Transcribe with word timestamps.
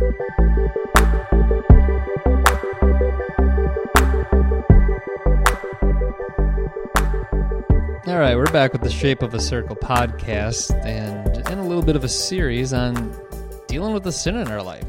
All 0.00 0.04
right, 8.06 8.36
we're 8.36 8.44
back 8.52 8.72
with 8.72 8.82
the 8.82 8.90
Shape 8.90 9.22
of 9.22 9.34
a 9.34 9.40
Circle 9.40 9.74
podcast 9.74 10.72
and 10.84 11.36
in 11.48 11.58
a 11.58 11.66
little 11.66 11.82
bit 11.82 11.96
of 11.96 12.04
a 12.04 12.08
series 12.08 12.72
on 12.72 13.12
dealing 13.66 13.92
with 13.92 14.04
the 14.04 14.12
sin 14.12 14.36
in 14.36 14.46
our 14.46 14.62
life. 14.62 14.86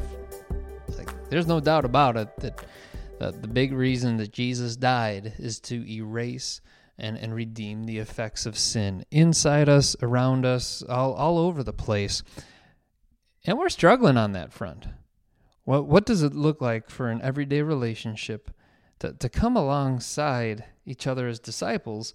Like, 0.96 1.10
there's 1.28 1.48
no 1.48 1.58
doubt 1.58 1.84
about 1.84 2.16
it 2.16 2.28
that 2.36 2.64
uh, 3.20 3.32
the 3.32 3.48
big 3.48 3.72
reason 3.72 4.16
that 4.18 4.30
Jesus 4.30 4.76
died 4.76 5.32
is 5.38 5.58
to 5.62 5.84
erase 5.92 6.60
and, 6.98 7.18
and 7.18 7.34
redeem 7.34 7.82
the 7.82 7.98
effects 7.98 8.46
of 8.46 8.56
sin 8.56 9.04
inside 9.10 9.68
us, 9.68 9.96
around 10.02 10.46
us, 10.46 10.84
all, 10.88 11.14
all 11.14 11.36
over 11.36 11.64
the 11.64 11.72
place. 11.72 12.22
And 13.44 13.58
we're 13.58 13.70
struggling 13.70 14.16
on 14.16 14.30
that 14.32 14.52
front. 14.52 14.86
What, 15.64 15.86
what 15.86 16.06
does 16.06 16.22
it 16.22 16.34
look 16.34 16.60
like 16.60 16.90
for 16.90 17.08
an 17.08 17.20
everyday 17.22 17.62
relationship 17.62 18.50
to, 19.00 19.12
to 19.12 19.28
come 19.28 19.56
alongside 19.56 20.64
each 20.84 21.06
other 21.06 21.28
as 21.28 21.38
disciples? 21.38 22.14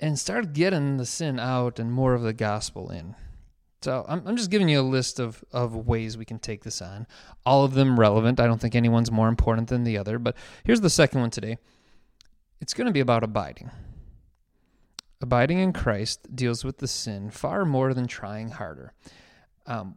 and 0.00 0.18
start 0.18 0.54
getting 0.54 0.96
the 0.96 1.06
sin 1.06 1.38
out 1.38 1.78
and 1.78 1.92
more 1.92 2.14
of 2.14 2.22
the 2.22 2.32
gospel 2.32 2.90
in. 2.90 3.14
So 3.82 4.04
I'm, 4.08 4.26
I'm 4.26 4.36
just 4.36 4.50
giving 4.50 4.68
you 4.68 4.80
a 4.80 4.82
list 4.82 5.20
of, 5.20 5.44
of 5.52 5.74
ways 5.74 6.18
we 6.18 6.24
can 6.24 6.38
take 6.38 6.64
this 6.64 6.82
on. 6.82 7.06
All 7.46 7.64
of 7.64 7.74
them 7.74 8.00
relevant. 8.00 8.40
I 8.40 8.46
don't 8.46 8.60
think 8.60 8.74
anyone's 8.74 9.10
more 9.10 9.28
important 9.28 9.68
than 9.68 9.84
the 9.84 9.98
other. 9.98 10.18
But 10.18 10.36
here's 10.64 10.80
the 10.80 10.90
second 10.90 11.20
one 11.20 11.30
today 11.30 11.58
it's 12.60 12.74
going 12.74 12.86
to 12.86 12.92
be 12.92 13.00
about 13.00 13.22
abiding. 13.22 13.70
Abiding 15.22 15.58
in 15.58 15.72
Christ 15.72 16.34
deals 16.34 16.64
with 16.64 16.78
the 16.78 16.88
sin 16.88 17.30
far 17.30 17.64
more 17.64 17.92
than 17.92 18.06
trying 18.06 18.48
harder. 18.48 18.92
Um, 19.66 19.96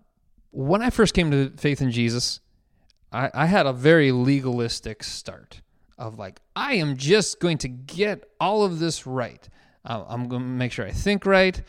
when 0.54 0.82
I 0.82 0.90
first 0.92 1.14
came 1.14 1.32
to 1.32 1.50
faith 1.58 1.82
in 1.82 1.92
Jesus, 1.92 2.40
I, 3.12 3.30
I 3.34 3.46
had 3.48 3.66
a 3.66 3.74
very 3.74 4.12
legalistic 4.12 5.04
start 5.04 5.62
of 5.98 6.18
like, 6.20 6.40
I 6.56 6.76
am 6.76 6.96
just 6.96 7.40
going 7.40 7.58
to 7.60 7.68
get 7.68 8.24
all 8.40 8.64
of 8.64 8.80
this 8.80 9.06
right. 9.06 9.48
I'm 9.86 10.30
going 10.30 10.42
to 10.42 10.48
make 10.48 10.72
sure 10.72 10.86
I 10.86 10.92
think 10.92 11.26
right, 11.26 11.62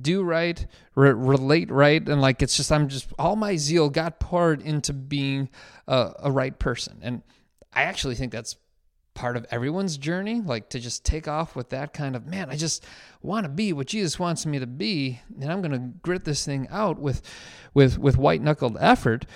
do 0.00 0.22
right, 0.22 0.66
re- 0.94 1.12
relate 1.12 1.70
right, 1.70 2.06
and 2.08 2.20
like 2.20 2.42
it's 2.42 2.56
just 2.56 2.72
I'm 2.72 2.88
just 2.88 3.12
all 3.18 3.36
my 3.36 3.56
zeal 3.56 3.88
got 3.88 4.18
poured 4.18 4.62
into 4.62 4.92
being 4.92 5.48
a, 5.86 6.12
a 6.24 6.32
right 6.32 6.58
person, 6.58 6.98
and 7.02 7.22
I 7.72 7.82
actually 7.82 8.16
think 8.16 8.32
that's 8.32 8.56
part 9.14 9.36
of 9.36 9.46
everyone's 9.50 9.98
journey 9.98 10.40
like 10.40 10.68
to 10.70 10.78
just 10.78 11.04
take 11.04 11.28
off 11.28 11.54
with 11.54 11.68
that 11.68 11.92
kind 11.92 12.16
of 12.16 12.26
man 12.26 12.50
i 12.50 12.56
just 12.56 12.84
want 13.20 13.44
to 13.44 13.48
be 13.48 13.72
what 13.72 13.86
jesus 13.86 14.18
wants 14.18 14.46
me 14.46 14.58
to 14.58 14.66
be 14.66 15.20
and 15.40 15.52
i'm 15.52 15.60
going 15.60 15.72
to 15.72 15.98
grit 16.02 16.24
this 16.24 16.44
thing 16.44 16.66
out 16.70 16.98
with 16.98 17.22
with 17.74 17.98
with 17.98 18.16
white 18.16 18.40
knuckled 18.40 18.76
effort 18.80 19.26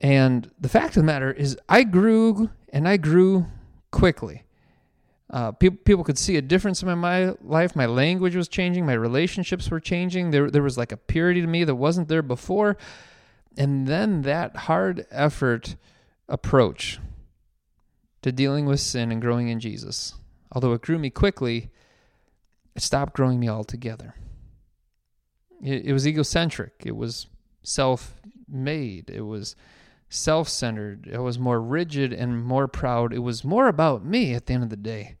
and 0.00 0.50
the 0.60 0.68
fact 0.68 0.88
of 0.88 1.02
the 1.02 1.02
matter 1.02 1.32
is 1.32 1.58
i 1.68 1.82
grew 1.82 2.50
and 2.72 2.86
i 2.88 2.96
grew 2.96 3.46
quickly 3.90 4.44
uh, 5.30 5.52
people 5.52 5.78
people 5.84 6.04
could 6.04 6.18
see 6.18 6.36
a 6.36 6.42
difference 6.42 6.82
in 6.82 6.98
my 6.98 7.34
life. 7.42 7.76
My 7.76 7.84
language 7.84 8.34
was 8.34 8.48
changing. 8.48 8.86
My 8.86 8.94
relationships 8.94 9.70
were 9.70 9.80
changing. 9.80 10.30
There 10.30 10.50
there 10.50 10.62
was 10.62 10.78
like 10.78 10.90
a 10.90 10.96
purity 10.96 11.42
to 11.42 11.46
me 11.46 11.64
that 11.64 11.74
wasn't 11.74 12.08
there 12.08 12.22
before. 12.22 12.78
And 13.56 13.86
then 13.86 14.22
that 14.22 14.56
hard 14.56 15.06
effort 15.10 15.76
approach 16.28 16.98
to 18.22 18.32
dealing 18.32 18.66
with 18.66 18.80
sin 18.80 19.12
and 19.12 19.20
growing 19.20 19.48
in 19.48 19.60
Jesus, 19.60 20.14
although 20.52 20.72
it 20.72 20.82
grew 20.82 20.98
me 20.98 21.10
quickly, 21.10 21.70
it 22.74 22.82
stopped 22.82 23.14
growing 23.14 23.40
me 23.40 23.48
altogether. 23.48 24.14
It, 25.62 25.86
it 25.86 25.92
was 25.92 26.06
egocentric. 26.06 26.82
It 26.84 26.96
was 26.96 27.26
self-made. 27.62 29.10
It 29.10 29.22
was 29.22 29.56
self 30.08 30.48
centered. 30.48 31.08
It 31.10 31.18
was 31.18 31.38
more 31.38 31.60
rigid 31.60 32.12
and 32.12 32.42
more 32.42 32.68
proud. 32.68 33.12
It 33.12 33.20
was 33.20 33.44
more 33.44 33.68
about 33.68 34.04
me 34.04 34.34
at 34.34 34.46
the 34.46 34.54
end 34.54 34.64
of 34.64 34.70
the 34.70 34.76
day 34.76 35.16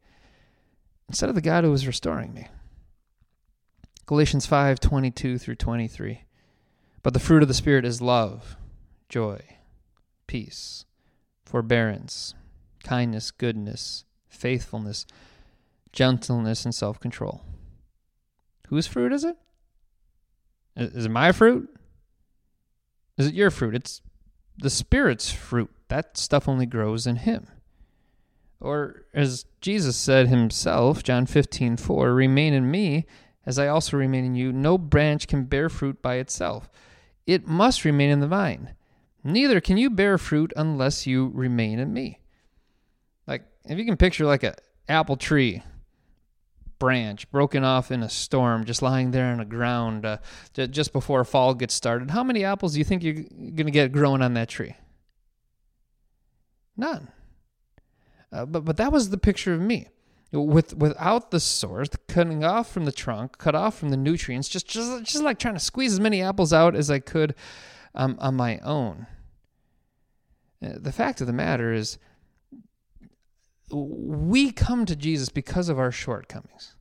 instead 1.08 1.28
of 1.28 1.34
the 1.34 1.40
God 1.40 1.64
who 1.64 1.70
was 1.70 1.86
restoring 1.86 2.32
me. 2.32 2.48
Galatians 4.06 4.46
5 4.46 4.80
22 4.80 5.38
through 5.38 5.56
23. 5.56 6.24
But 7.02 7.12
the 7.12 7.20
fruit 7.20 7.42
of 7.42 7.48
the 7.48 7.54
Spirit 7.54 7.84
is 7.84 8.02
love, 8.02 8.56
joy, 9.08 9.40
peace, 10.26 10.84
forbearance, 11.44 12.34
kindness, 12.88 13.30
goodness, 13.30 14.04
faithfulness, 14.28 15.06
gentleness, 15.92 16.64
and 16.64 16.74
self 16.74 16.98
control. 16.98 17.42
Whose 18.68 18.86
fruit 18.86 19.12
is 19.12 19.24
it? 19.24 19.36
Is 20.74 21.04
it 21.04 21.10
my 21.10 21.32
fruit? 21.32 21.68
Is 23.18 23.26
it 23.26 23.34
your 23.34 23.50
fruit? 23.50 23.74
It's 23.74 24.00
the 24.56 24.70
Spirit's 24.70 25.30
fruit. 25.30 25.70
That 25.88 26.16
stuff 26.16 26.48
only 26.48 26.66
grows 26.66 27.06
in 27.06 27.16
Him. 27.16 27.48
Or 28.60 29.04
as 29.14 29.44
Jesus 29.60 29.96
said 29.96 30.28
himself, 30.28 31.02
John 31.04 31.26
15, 31.26 31.76
4, 31.76 32.12
remain 32.12 32.52
in 32.54 32.70
me 32.70 33.06
as 33.46 33.58
I 33.58 33.68
also 33.68 33.96
remain 33.96 34.24
in 34.24 34.34
you. 34.34 34.52
No 34.52 34.76
branch 34.76 35.28
can 35.28 35.44
bear 35.44 35.68
fruit 35.68 36.02
by 36.02 36.16
itself. 36.16 36.68
It 37.26 37.46
must 37.46 37.84
remain 37.84 38.10
in 38.10 38.20
the 38.20 38.26
vine. 38.26 38.74
Neither 39.22 39.60
can 39.60 39.76
you 39.76 39.90
bear 39.90 40.18
fruit 40.18 40.52
unless 40.56 41.06
you 41.06 41.30
remain 41.34 41.78
in 41.78 41.92
me. 41.92 42.18
If 43.64 43.78
you 43.78 43.84
can 43.84 43.96
picture 43.96 44.24
like 44.24 44.42
a 44.44 44.54
apple 44.88 45.16
tree 45.16 45.62
branch 46.78 47.30
broken 47.30 47.64
off 47.64 47.90
in 47.90 48.02
a 48.02 48.08
storm, 48.08 48.64
just 48.64 48.82
lying 48.82 49.10
there 49.10 49.26
on 49.26 49.38
the 49.38 49.44
ground 49.44 50.06
uh, 50.06 50.18
just 50.54 50.92
before 50.92 51.24
fall 51.24 51.54
gets 51.54 51.74
started, 51.74 52.10
how 52.10 52.22
many 52.22 52.44
apples 52.44 52.72
do 52.72 52.78
you 52.78 52.84
think 52.84 53.02
you're 53.02 53.14
going 53.14 53.66
to 53.66 53.70
get 53.70 53.92
growing 53.92 54.22
on 54.22 54.34
that 54.34 54.48
tree? 54.48 54.76
None. 56.76 57.08
Uh, 58.30 58.46
but 58.46 58.64
but 58.64 58.76
that 58.76 58.92
was 58.92 59.10
the 59.10 59.18
picture 59.18 59.54
of 59.54 59.60
me. 59.60 59.88
With 60.30 60.76
without 60.76 61.30
the 61.30 61.40
source, 61.40 61.88
cutting 62.06 62.44
off 62.44 62.70
from 62.70 62.84
the 62.84 62.92
trunk, 62.92 63.38
cut 63.38 63.54
off 63.54 63.78
from 63.78 63.88
the 63.88 63.96
nutrients, 63.96 64.48
just 64.48 64.68
just 64.68 65.02
just 65.04 65.24
like 65.24 65.38
trying 65.38 65.54
to 65.54 65.60
squeeze 65.60 65.94
as 65.94 66.00
many 66.00 66.20
apples 66.20 66.52
out 66.52 66.76
as 66.76 66.90
I 66.90 66.98
could 66.98 67.34
um, 67.94 68.18
on 68.20 68.34
my 68.34 68.58
own. 68.58 69.06
Uh, 70.62 70.74
the 70.76 70.92
fact 70.92 71.22
of 71.22 71.26
the 71.26 71.32
matter 71.32 71.72
is, 71.72 71.98
we 73.70 74.50
come 74.52 74.86
to 74.86 74.96
Jesus 74.96 75.28
because 75.28 75.68
of 75.68 75.78
our 75.78 75.92
shortcomings, 75.92 76.74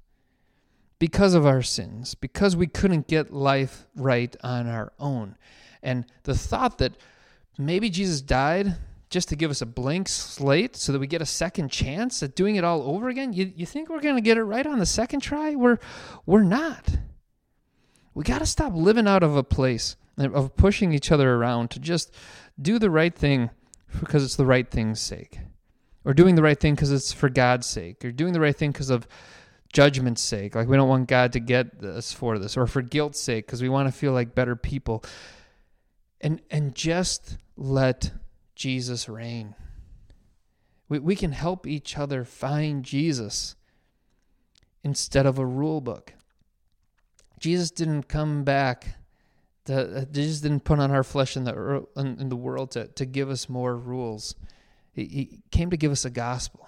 because 0.99 1.33
of 1.33 1.45
our 1.45 1.61
sins, 1.61 2.15
because 2.15 2.55
we 2.55 2.67
couldn't 2.67 3.07
get 3.07 3.33
life 3.33 3.87
right 3.95 4.35
on 4.43 4.67
our 4.67 4.93
own. 4.99 5.37
And 5.83 6.05
the 6.23 6.35
thought 6.35 6.77
that 6.79 6.93
maybe 7.57 7.89
Jesus 7.89 8.21
died 8.21 8.75
just 9.09 9.29
to 9.29 9.35
give 9.35 9.51
us 9.51 9.61
a 9.61 9.65
blank 9.65 10.09
slate 10.09 10.75
so 10.75 10.91
that 10.91 10.99
we 10.99 11.07
get 11.07 11.21
a 11.21 11.25
second 11.25 11.71
chance 11.71 12.21
at 12.21 12.35
doing 12.35 12.55
it 12.55 12.63
all 12.63 12.83
over 12.83 13.07
again? 13.09 13.33
You, 13.33 13.51
you 13.55 13.65
think 13.65 13.89
we're 13.89 14.01
going 14.01 14.15
to 14.15 14.21
get 14.21 14.37
it 14.37 14.43
right 14.43 14.65
on 14.65 14.79
the 14.79 14.85
second 14.85 15.21
try? 15.21 15.55
We're, 15.55 15.79
we're 16.25 16.43
not. 16.43 16.97
We 18.13 18.23
got 18.23 18.39
to 18.39 18.45
stop 18.45 18.73
living 18.73 19.07
out 19.07 19.23
of 19.23 19.35
a 19.35 19.43
place 19.43 19.95
of 20.17 20.55
pushing 20.55 20.93
each 20.93 21.11
other 21.11 21.35
around 21.35 21.69
to 21.71 21.79
just 21.79 22.13
do 22.59 22.79
the 22.79 22.89
right 22.89 23.15
thing 23.15 23.49
because 23.99 24.23
it's 24.23 24.35
the 24.35 24.45
right 24.45 24.69
thing's 24.69 24.99
sake, 24.99 25.39
or 26.07 26.13
doing 26.13 26.35
the 26.35 26.41
right 26.41 26.57
thing 26.57 26.73
because 26.73 26.89
it's 26.89 27.11
for 27.11 27.27
God's 27.27 27.67
sake, 27.67 28.03
or 28.05 28.13
doing 28.13 28.31
the 28.31 28.39
right 28.39 28.55
thing 28.55 28.71
because 28.71 28.89
of 28.89 29.05
judgment's 29.73 30.21
sake. 30.21 30.55
Like 30.55 30.69
we 30.69 30.77
don't 30.77 30.87
want 30.87 31.09
God 31.09 31.33
to 31.33 31.41
get 31.41 31.83
us 31.83 32.13
for 32.13 32.39
this, 32.39 32.55
or 32.55 32.65
for 32.65 32.81
guilt's 32.81 33.19
sake 33.19 33.45
because 33.45 33.61
we 33.61 33.67
want 33.67 33.89
to 33.89 33.91
feel 33.91 34.13
like 34.13 34.33
better 34.33 34.55
people. 34.55 35.03
And 36.21 36.41
and 36.49 36.73
just 36.73 37.37
let 37.57 38.13
Jesus 38.55 39.09
reign. 39.09 39.53
We, 40.87 40.99
we 40.99 41.17
can 41.17 41.33
help 41.33 41.67
each 41.67 41.97
other 41.97 42.23
find 42.23 42.85
Jesus 42.85 43.57
instead 44.85 45.25
of 45.25 45.37
a 45.37 45.45
rule 45.45 45.81
book. 45.81 46.13
Jesus 47.37 47.69
didn't 47.69 48.03
come 48.03 48.45
back. 48.45 48.95
To, 49.65 50.03
uh, 50.03 50.05
Jesus 50.05 50.39
didn't 50.39 50.63
put 50.63 50.79
on 50.79 50.89
our 50.89 51.03
flesh 51.03 51.35
in 51.35 51.43
the 51.43 51.85
in 51.97 52.29
the 52.29 52.37
world 52.37 52.71
to, 52.71 52.87
to 52.87 53.05
give 53.05 53.29
us 53.29 53.49
more 53.49 53.75
rules. 53.75 54.35
He, 54.97 55.05
he 55.05 55.39
came 55.51 55.69
to 55.69 55.77
give 55.77 55.91
us 55.91 56.03
a 56.03 56.09
gospel 56.09 56.67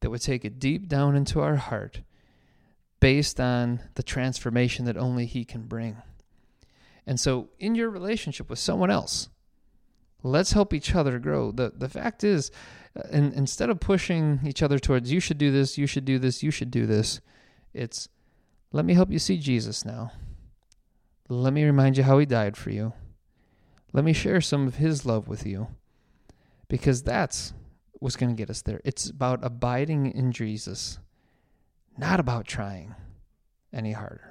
that 0.00 0.10
would 0.10 0.22
take 0.22 0.44
it 0.44 0.60
deep 0.60 0.88
down 0.88 1.16
into 1.16 1.40
our 1.40 1.56
heart, 1.56 2.02
based 3.00 3.40
on 3.40 3.80
the 3.94 4.02
transformation 4.02 4.84
that 4.84 4.96
only 4.96 5.26
He 5.26 5.44
can 5.44 5.62
bring. 5.62 5.96
And 7.06 7.18
so, 7.18 7.48
in 7.58 7.74
your 7.74 7.90
relationship 7.90 8.48
with 8.48 8.60
someone 8.60 8.90
else, 8.90 9.28
Let's 10.22 10.52
help 10.52 10.74
each 10.74 10.94
other 10.94 11.18
grow. 11.18 11.50
The 11.50 11.72
the 11.74 11.88
fact 11.88 12.24
is, 12.24 12.50
uh, 12.96 13.08
in, 13.10 13.32
instead 13.32 13.70
of 13.70 13.80
pushing 13.80 14.40
each 14.44 14.62
other 14.62 14.78
towards 14.78 15.10
you 15.10 15.20
should 15.20 15.38
do 15.38 15.50
this, 15.50 15.78
you 15.78 15.86
should 15.86 16.04
do 16.04 16.18
this, 16.18 16.42
you 16.42 16.50
should 16.50 16.70
do 16.70 16.86
this, 16.86 17.20
it's 17.72 18.08
let 18.72 18.84
me 18.84 18.94
help 18.94 19.10
you 19.10 19.18
see 19.18 19.38
Jesus 19.38 19.84
now. 19.84 20.12
Let 21.28 21.52
me 21.52 21.64
remind 21.64 21.96
you 21.96 22.04
how 22.04 22.18
he 22.18 22.26
died 22.26 22.56
for 22.56 22.70
you. 22.70 22.92
Let 23.92 24.04
me 24.04 24.12
share 24.12 24.40
some 24.40 24.66
of 24.66 24.76
his 24.76 25.06
love 25.06 25.26
with 25.26 25.46
you. 25.46 25.68
Because 26.70 27.02
that's 27.02 27.52
what's 27.94 28.16
going 28.16 28.30
to 28.30 28.40
get 28.40 28.48
us 28.48 28.62
there. 28.62 28.80
It's 28.84 29.10
about 29.10 29.40
abiding 29.42 30.06
in 30.06 30.32
Jesus, 30.32 30.98
not 31.98 32.20
about 32.20 32.46
trying 32.46 32.94
any 33.72 33.92
harder. 33.92 34.29